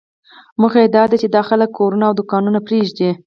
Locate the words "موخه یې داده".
0.61-1.15